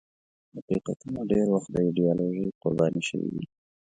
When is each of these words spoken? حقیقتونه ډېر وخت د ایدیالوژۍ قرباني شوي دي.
حقیقتونه 0.55 1.19
ډېر 1.31 1.45
وخت 1.53 1.69
د 1.73 1.77
ایدیالوژۍ 1.87 2.47
قرباني 2.61 3.01
شوي 3.09 3.29
دي. 3.35 3.43